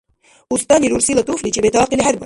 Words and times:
Устани 0.53 0.87
рурсила 0.91 1.23
туфли 1.27 1.53
чебетаахъили 1.55 2.03
хӀербариб. 2.03 2.19